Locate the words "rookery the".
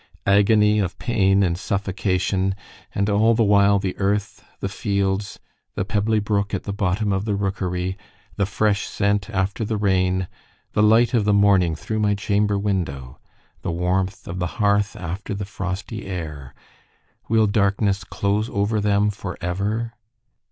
7.35-8.47